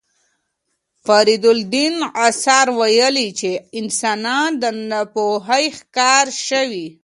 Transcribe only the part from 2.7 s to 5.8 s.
ویلي چې انسانان د ناپوهۍ